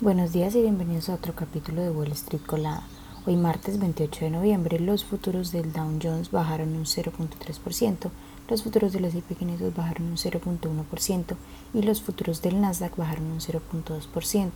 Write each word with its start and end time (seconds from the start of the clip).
Buenos 0.00 0.32
días 0.32 0.54
y 0.54 0.62
bienvenidos 0.62 1.08
a 1.08 1.14
otro 1.14 1.34
capítulo 1.34 1.82
de 1.82 1.90
Wall 1.90 2.12
Street 2.12 2.42
Colada. 2.46 2.84
Hoy 3.26 3.34
martes 3.34 3.80
28 3.80 4.26
de 4.26 4.30
noviembre 4.30 4.78
los 4.78 5.04
futuros 5.04 5.50
del 5.50 5.72
Dow 5.72 5.98
Jones 6.00 6.30
bajaron 6.30 6.76
un 6.76 6.84
0.3%, 6.84 8.08
los 8.48 8.62
futuros 8.62 8.92
del 8.92 9.06
S&P 9.06 9.34
500 9.34 9.74
bajaron 9.74 10.06
un 10.06 10.16
0.1% 10.16 11.34
y 11.74 11.82
los 11.82 12.00
futuros 12.00 12.42
del 12.42 12.60
Nasdaq 12.60 12.94
bajaron 12.94 13.24
un 13.24 13.40
0.2%, 13.40 14.50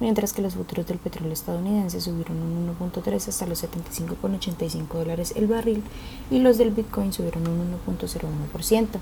mientras 0.00 0.34
que 0.34 0.42
los 0.42 0.54
futuros 0.54 0.86
del 0.86 0.98
petróleo 0.98 1.32
estadounidense 1.32 2.02
subieron 2.02 2.36
un 2.42 2.76
1.3 2.78 3.28
hasta 3.28 3.46
los 3.46 3.64
75.85 3.64 4.86
dólares 4.88 5.32
el 5.34 5.46
barril 5.46 5.82
y 6.30 6.40
los 6.40 6.58
del 6.58 6.72
Bitcoin 6.72 7.10
subieron 7.14 7.48
un 7.48 7.72
1.01%. 7.86 9.00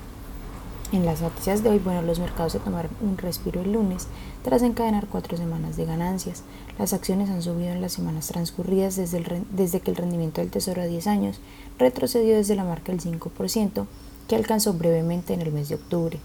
En 0.93 1.07
las 1.07 1.21
noticias 1.23 1.63
de 1.63 1.71
hoy, 1.71 1.79
bueno, 1.79 2.03
los 2.03 2.19
mercados 2.19 2.51
se 2.51 2.59
tomaron 2.59 2.91
un 3.01 3.17
respiro 3.17 3.61
el 3.61 3.73
lunes 3.73 4.07
tras 4.43 4.61
encadenar 4.61 5.07
cuatro 5.07 5.35
semanas 5.35 5.75
de 5.75 5.85
ganancias. 5.85 6.43
Las 6.77 6.93
acciones 6.93 7.31
han 7.31 7.41
subido 7.41 7.71
en 7.71 7.81
las 7.81 7.93
semanas 7.93 8.27
transcurridas 8.27 8.95
desde, 8.95 9.79
que 9.79 9.89
el 9.89 9.97
rendimiento 9.97 10.39
del 10.39 10.51
Tesoro 10.51 10.83
a 10.83 10.85
10 10.85 11.07
años 11.07 11.41
retrocedió 11.79 12.35
desde 12.35 12.55
la 12.55 12.63
marca 12.63 12.91
del 12.91 13.01
5% 13.01 13.87
que 14.27 14.35
alcanzó 14.35 14.73
brevemente 14.73 15.33
en 15.33 15.41
el 15.41 15.51
mes 15.51 15.69
de 15.69 15.75
octubre. 15.75 16.19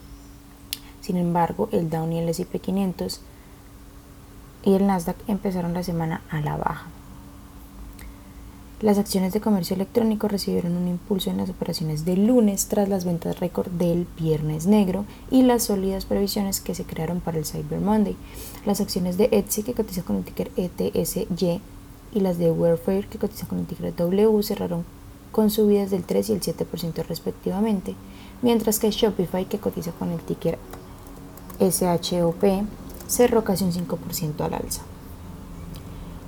Sin 1.00 1.16
embargo, 1.16 1.70
el 1.72 1.88
Dow 1.88 2.06
y 2.12 2.18
el 2.18 2.28
S&P 2.28 2.58
500 2.58 3.22
y 4.64 4.74
el 4.74 4.86
Nasdaq 4.86 5.16
empezaron 5.28 5.72
la 5.72 5.82
semana 5.82 6.20
a 6.28 6.42
la 6.42 6.58
baja. 6.58 6.97
Las 8.80 8.96
acciones 8.96 9.32
de 9.32 9.40
comercio 9.40 9.74
electrónico 9.74 10.28
recibieron 10.28 10.76
un 10.76 10.86
impulso 10.86 11.30
en 11.30 11.38
las 11.38 11.50
operaciones 11.50 12.04
del 12.04 12.28
lunes 12.28 12.68
tras 12.68 12.88
las 12.88 13.04
ventas 13.04 13.40
récord 13.40 13.66
del 13.72 14.06
viernes 14.16 14.66
negro 14.66 15.04
y 15.32 15.42
las 15.42 15.64
sólidas 15.64 16.04
previsiones 16.04 16.60
que 16.60 16.76
se 16.76 16.84
crearon 16.84 17.18
para 17.18 17.38
el 17.38 17.44
Cyber 17.44 17.80
Monday. 17.80 18.14
Las 18.64 18.80
acciones 18.80 19.18
de 19.18 19.30
Etsy 19.32 19.64
que 19.64 19.74
cotiza 19.74 20.02
con 20.02 20.14
el 20.14 20.24
ticker 20.24 20.52
ETSY 20.56 21.60
y 22.14 22.20
las 22.20 22.38
de 22.38 22.52
Warfare 22.52 23.08
que 23.08 23.18
cotiza 23.18 23.48
con 23.48 23.58
el 23.58 23.66
ticker 23.66 23.96
W 23.96 24.42
cerraron 24.44 24.84
con 25.32 25.50
subidas 25.50 25.90
del 25.90 26.04
3 26.04 26.30
y 26.30 26.32
el 26.34 26.40
7% 26.40 27.04
respectivamente, 27.04 27.96
mientras 28.42 28.78
que 28.78 28.92
Shopify 28.92 29.46
que 29.46 29.58
cotiza 29.58 29.90
con 29.90 30.12
el 30.12 30.20
ticker 30.20 30.56
SHOP 31.58 32.44
cerró 33.08 33.42
casi 33.42 33.64
un 33.64 33.72
5% 33.72 34.40
al 34.40 34.54
alza. 34.54 34.82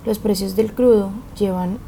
Los 0.05 0.19
precios 0.19 0.57
del 0.57 0.73
crudo 0.73 1.13
llevan 1.39 1.79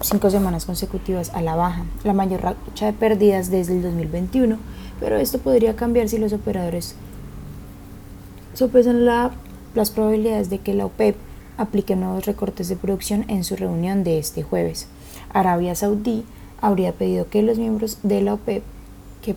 cinco 0.00 0.30
semanas 0.30 0.66
consecutivas 0.66 1.30
a 1.30 1.42
la 1.42 1.56
baja, 1.56 1.84
la 2.04 2.12
mayor 2.12 2.42
racha 2.42 2.86
de 2.86 2.92
pérdidas 2.92 3.50
desde 3.50 3.74
el 3.74 3.82
2021, 3.82 4.58
pero 5.00 5.16
esto 5.16 5.38
podría 5.38 5.76
cambiar 5.76 6.08
si 6.08 6.18
los 6.18 6.32
operadores 6.32 6.94
sopesan 8.54 9.04
las 9.04 9.90
probabilidades 9.90 10.50
de 10.50 10.58
que 10.58 10.74
la 10.74 10.86
OPEP 10.86 11.16
aplique 11.58 11.96
nuevos 11.96 12.26
recortes 12.26 12.68
de 12.68 12.76
producción 12.76 13.24
en 13.28 13.44
su 13.44 13.56
reunión 13.56 14.04
de 14.04 14.18
este 14.18 14.42
jueves. 14.42 14.88
Arabia 15.32 15.74
Saudí 15.74 16.24
habría 16.60 16.92
pedido 16.92 17.28
que 17.28 17.42
los 17.42 17.58
miembros 17.58 17.98
de 18.02 18.22
la 18.22 18.34
OPEP 18.34 18.62
que, 19.22 19.34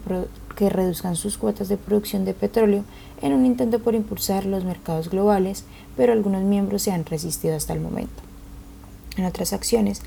que 0.56 0.70
reduzcan 0.70 1.16
sus 1.16 1.38
cuotas 1.38 1.70
de 1.70 1.78
producción 1.78 2.26
de 2.26 2.34
petróleo 2.34 2.84
en 3.22 3.34
un 3.34 3.46
intento 3.46 3.80
por 3.80 3.96
impulsar 3.96 4.46
los 4.46 4.64
mercados 4.64 5.10
globales, 5.10 5.66
pero 5.98 6.14
algunos 6.14 6.44
miembros 6.44 6.84
se 6.84 6.92
han 6.92 7.06
resistido 7.06 7.56
hasta 7.56 7.74
el 7.74 7.82
momento. 7.82 8.24
En 9.18 9.26
otras 9.26 9.52
acciones, 9.52 10.02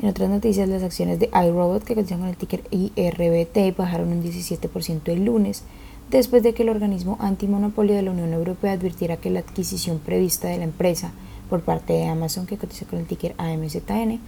en 0.00 0.08
otras 0.08 0.30
noticias, 0.30 0.68
las 0.68 0.82
acciones 0.82 1.18
de 1.18 1.28
iRobot, 1.32 1.82
que 1.82 1.94
cotizan 1.94 2.20
con 2.20 2.28
el 2.28 2.36
ticker 2.36 2.62
IRBT, 2.70 3.76
bajaron 3.76 4.12
un 4.12 4.22
17% 4.22 5.08
el 5.08 5.24
lunes, 5.24 5.64
después 6.10 6.42
de 6.42 6.54
que 6.54 6.62
el 6.62 6.68
organismo 6.68 7.16
antimonopolio 7.20 7.96
de 7.96 8.02
la 8.02 8.12
Unión 8.12 8.32
Europea 8.32 8.72
advirtiera 8.72 9.16
que 9.16 9.30
la 9.30 9.40
adquisición 9.40 9.98
prevista 9.98 10.48
de 10.48 10.58
la 10.58 10.64
empresa 10.64 11.10
por 11.50 11.62
parte 11.62 11.94
de 11.94 12.06
Amazon, 12.06 12.46
que 12.46 12.58
cotiza 12.58 12.86
con 12.86 13.00
el 13.00 13.06
ticker 13.06 13.34
AMZN, 13.38 14.20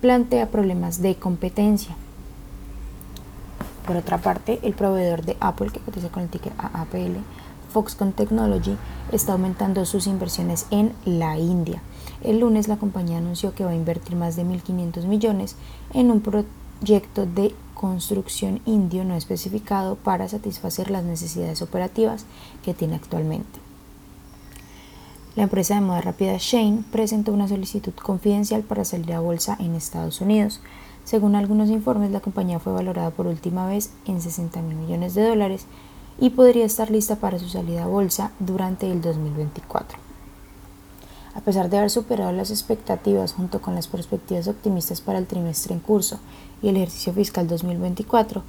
plantea 0.00 0.50
problemas 0.50 1.02
de 1.02 1.16
competencia. 1.16 1.96
Por 3.86 3.96
otra 3.96 4.18
parte, 4.18 4.60
el 4.62 4.74
proveedor 4.74 5.24
de 5.24 5.36
Apple, 5.40 5.70
que 5.72 5.80
cotiza 5.80 6.08
con 6.08 6.22
el 6.22 6.28
ticker 6.28 6.52
AAPL, 6.58 7.18
Foxconn 7.74 8.12
Technology, 8.12 8.76
está 9.12 9.32
aumentando 9.32 9.84
sus 9.84 10.06
inversiones 10.06 10.66
en 10.70 10.94
la 11.04 11.38
India 11.38 11.82
el 12.24 12.40
lunes 12.40 12.68
la 12.68 12.78
compañía 12.78 13.18
anunció 13.18 13.54
que 13.54 13.64
va 13.64 13.70
a 13.70 13.76
invertir 13.76 14.16
más 14.16 14.34
de 14.34 14.44
1.500 14.44 15.04
millones 15.04 15.56
en 15.92 16.10
un 16.10 16.20
proyecto 16.20 17.26
de 17.26 17.54
construcción 17.74 18.60
indio 18.64 19.04
no 19.04 19.14
especificado 19.14 19.96
para 19.96 20.26
satisfacer 20.28 20.90
las 20.90 21.04
necesidades 21.04 21.60
operativas 21.60 22.24
que 22.64 22.72
tiene 22.72 22.96
actualmente. 22.96 23.60
La 25.36 25.42
empresa 25.42 25.74
de 25.74 25.82
moda 25.82 26.00
rápida 26.00 26.36
Shane 26.38 26.84
presentó 26.92 27.32
una 27.32 27.48
solicitud 27.48 27.92
confidencial 27.92 28.62
para 28.62 28.84
salir 28.84 29.12
a 29.12 29.20
bolsa 29.20 29.56
en 29.60 29.74
Estados 29.74 30.20
Unidos. 30.20 30.60
Según 31.04 31.34
algunos 31.34 31.68
informes, 31.68 32.12
la 32.12 32.20
compañía 32.20 32.60
fue 32.60 32.72
valorada 32.72 33.10
por 33.10 33.26
última 33.26 33.66
vez 33.66 33.90
en 34.06 34.22
60 34.22 34.62
mil 34.62 34.76
millones 34.76 35.14
de 35.14 35.28
dólares 35.28 35.66
y 36.18 36.30
podría 36.30 36.64
estar 36.64 36.90
lista 36.90 37.16
para 37.16 37.38
su 37.38 37.48
salida 37.48 37.84
a 37.84 37.88
bolsa 37.88 38.32
durante 38.38 38.90
el 38.90 39.00
2024. 39.00 39.98
A 41.34 41.40
pesar 41.40 41.68
de 41.68 41.78
haber 41.78 41.90
superado 41.90 42.30
las 42.32 42.50
expectativas 42.50 43.32
junto 43.32 43.60
con 43.60 43.74
las 43.74 43.88
perspectivas 43.88 44.46
optimistas 44.46 45.00
para 45.00 45.18
el 45.18 45.26
trimestre 45.26 45.74
en 45.74 45.80
curso 45.80 46.20
y 46.62 46.68
el 46.68 46.76
ejercicio 46.76 47.12
fiscal 47.12 47.48
2024, 47.48 48.42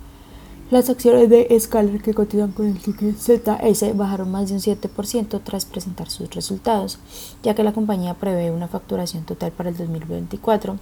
las 0.72 0.90
acciones 0.90 1.30
de 1.30 1.56
Scalar 1.60 2.02
que 2.02 2.14
cotizan 2.14 2.52
con 2.52 2.68
el 2.68 2.80
ticket 2.80 3.18
ZS 3.18 3.96
bajaron 3.96 4.32
más 4.32 4.50
de 4.50 4.56
un 4.56 4.62
7% 4.62 5.42
tras 5.44 5.66
presentar 5.66 6.10
sus 6.10 6.34
resultados, 6.34 6.98
ya 7.44 7.54
que 7.54 7.64
la 7.64 7.74
compañía 7.74 8.16
prevé 8.16 8.52
una 8.52 8.68
facturación 8.68 9.26
total 9.26 9.52
para 9.52 9.70
el 9.70 9.78
2024 9.78 10.78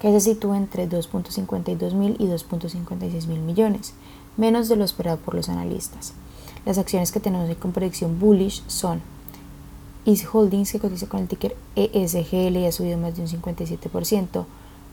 que 0.00 0.10
se 0.10 0.20
sitúa 0.20 0.56
entre 0.56 0.88
2.52 0.88 1.92
mil 1.92 2.16
y 2.18 2.26
2.56 2.26 3.28
mil 3.28 3.38
millones, 3.38 3.94
menos 4.36 4.68
de 4.68 4.76
lo 4.76 4.84
esperado 4.84 5.18
por 5.18 5.34
los 5.34 5.48
analistas. 5.48 6.14
Las 6.64 6.78
acciones 6.78 7.12
que 7.12 7.20
tenemos 7.20 7.54
con 7.56 7.72
predicción 7.72 8.18
bullish 8.20 8.62
son 8.66 9.02
East 10.04 10.26
Holdings, 10.32 10.72
que 10.72 10.80
cotiza 10.80 11.06
con 11.06 11.20
el 11.20 11.28
ticker 11.28 11.56
ESGL 11.76 12.56
y 12.56 12.66
ha 12.66 12.72
subido 12.72 12.98
más 12.98 13.16
de 13.16 13.22
un 13.22 13.28
57%. 13.28 14.44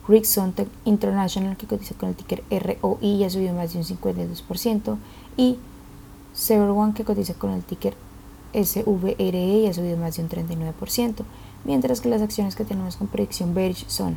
Rick 0.08 0.24
Sontag 0.24 0.66
International, 0.84 1.56
que 1.56 1.66
cotiza 1.66 1.94
con 1.94 2.08
el 2.08 2.16
ticker 2.16 2.42
ROI 2.50 2.98
y 3.00 3.24
ha 3.24 3.30
subido 3.30 3.54
más 3.54 3.72
de 3.72 3.78
un 3.80 3.84
52%. 3.84 4.96
Y 5.36 5.58
One, 6.48 6.94
que 6.94 7.04
cotiza 7.04 7.34
con 7.34 7.50
el 7.50 7.62
ticker 7.62 7.94
SVRE 8.52 9.60
y 9.60 9.66
ha 9.66 9.74
subido 9.74 9.96
más 9.96 10.16
de 10.16 10.22
un 10.22 10.28
39%. 10.28 11.24
Mientras 11.64 12.00
que 12.00 12.08
las 12.08 12.22
acciones 12.22 12.56
que 12.56 12.64
tenemos 12.64 12.96
con 12.96 13.08
predicción 13.08 13.54
bearish 13.54 13.86
son 13.88 14.16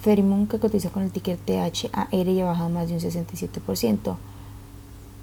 Ferrymoon, 0.00 0.46
que 0.46 0.58
cotiza 0.58 0.90
con 0.90 1.02
el 1.02 1.10
ticker 1.10 1.36
THAR 1.36 2.12
y 2.12 2.40
ha 2.40 2.44
bajado 2.46 2.70
más 2.70 2.88
de 2.88 2.94
un 2.94 3.00
67%. 3.00 4.16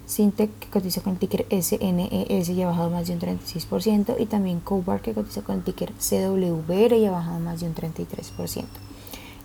Sintec 0.06 0.50
que 0.58 0.68
cotiza 0.68 1.02
con 1.02 1.14
el 1.14 1.18
ticker 1.18 1.46
SNES 1.50 2.48
y 2.48 2.62
ha 2.62 2.68
bajado 2.68 2.88
más 2.88 3.06
de 3.08 3.12
un 3.12 3.20
36% 3.20 4.16
y 4.18 4.26
también 4.26 4.60
Cobar 4.60 5.02
que 5.02 5.12
cotiza 5.12 5.42
con 5.42 5.56
el 5.56 5.64
ticker 5.64 5.92
CWR 5.92 6.94
y 6.94 7.04
ha 7.04 7.10
bajado 7.10 7.40
más 7.40 7.60
de 7.60 7.66
un 7.66 7.74
33%. 7.74 8.64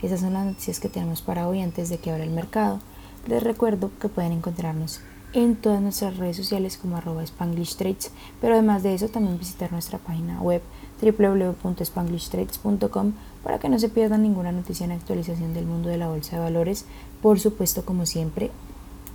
Esas 0.02 0.22
son 0.22 0.34
las 0.34 0.46
noticias 0.46 0.80
que 0.80 0.90
tenemos 0.90 1.22
para 1.22 1.48
hoy 1.48 1.62
antes 1.62 1.90
de 1.90 1.98
que 1.98 2.12
abra 2.12 2.24
el 2.24 2.30
mercado. 2.30 2.80
Les 3.28 3.44
recuerdo 3.44 3.92
que 4.00 4.10
pueden 4.10 4.34
encontrarnos 4.34 5.02
en 5.34 5.56
todas 5.56 5.82
nuestras 5.82 6.18
redes 6.18 6.38
sociales 6.38 6.78
como 6.78 6.96
arroba 6.96 7.24
Spanglish 7.24 7.76
Trades, 7.76 8.12
pero 8.40 8.54
además 8.54 8.84
de 8.84 8.94
eso 8.94 9.10
también 9.10 9.40
visitar 9.40 9.72
nuestra 9.72 9.98
página 9.98 10.42
web 10.42 10.62
www.spanglishtrades.com 11.02 13.14
para 13.44 13.60
que 13.60 13.70
no 13.70 13.80
se 13.80 13.90
pierdan 13.90 14.24
ninguna 14.24 14.52
noticia 14.52 14.86
en 14.86 14.92
actualización 14.92 15.54
del 15.54 15.66
mundo 15.66 15.90
de 15.90 15.98
la 15.98 16.08
bolsa 16.08 16.38
de 16.38 16.44
valores, 16.44 16.86
por 17.22 17.40
supuesto 17.40 17.86
como 17.86 18.06
siempre 18.06 18.52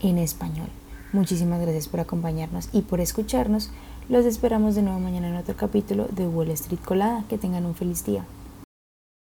en 0.00 0.18
español. 0.18 0.68
Muchísimas 1.12 1.60
gracias 1.60 1.88
por 1.88 2.00
acompañarnos 2.00 2.68
y 2.72 2.82
por 2.82 3.00
escucharnos. 3.00 3.70
Los 4.08 4.26
esperamos 4.26 4.74
de 4.74 4.82
nuevo 4.82 5.00
mañana 5.00 5.28
en 5.28 5.36
otro 5.36 5.56
capítulo 5.56 6.06
de 6.10 6.26
Wall 6.26 6.50
Street 6.50 6.80
Colada. 6.84 7.24
Que 7.28 7.38
tengan 7.38 7.64
un 7.64 7.74
feliz 7.74 8.04
día. 8.04 8.24